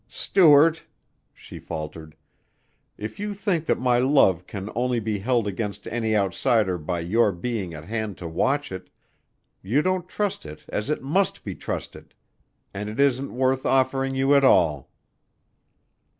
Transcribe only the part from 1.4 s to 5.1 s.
faltered, "if you think that my love can only